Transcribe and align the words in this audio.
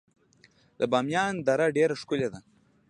د 0.79 0.81
بامیان 0.91 1.33
دره 1.47 1.67
ډیره 1.77 1.95
ښکلې 2.01 2.27
ده 2.33 2.39